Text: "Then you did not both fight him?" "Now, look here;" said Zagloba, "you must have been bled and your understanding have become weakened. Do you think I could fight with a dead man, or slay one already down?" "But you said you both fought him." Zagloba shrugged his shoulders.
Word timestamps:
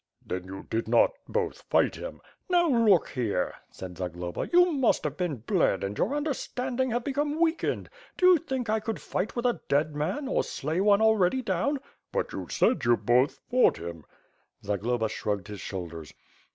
"Then 0.25 0.45
you 0.45 0.65
did 0.67 0.87
not 0.87 1.11
both 1.29 1.61
fight 1.69 1.95
him?" 1.95 2.21
"Now, 2.49 2.67
look 2.67 3.09
here;" 3.09 3.53
said 3.69 3.99
Zagloba, 3.99 4.49
"you 4.51 4.71
must 4.71 5.03
have 5.03 5.15
been 5.15 5.35
bled 5.35 5.83
and 5.83 5.95
your 5.95 6.15
understanding 6.15 6.89
have 6.89 7.03
become 7.03 7.39
weakened. 7.39 7.87
Do 8.17 8.25
you 8.25 8.37
think 8.39 8.67
I 8.67 8.79
could 8.79 8.99
fight 8.99 9.35
with 9.35 9.45
a 9.45 9.61
dead 9.69 9.93
man, 9.95 10.27
or 10.27 10.43
slay 10.43 10.81
one 10.81 11.03
already 11.03 11.43
down?" 11.43 11.77
"But 12.11 12.33
you 12.33 12.47
said 12.49 12.83
you 12.83 12.97
both 12.97 13.41
fought 13.51 13.77
him." 13.77 14.05
Zagloba 14.63 15.07
shrugged 15.07 15.47
his 15.49 15.61
shoulders. 15.61 16.11